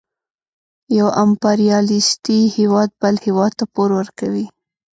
یو 0.97 1.07
امپریالیستي 1.23 2.39
هېواد 2.57 2.89
بل 3.01 3.15
هېواد 3.25 3.51
ته 3.59 3.65
پور 3.73 3.89
ورکوي 3.99 4.45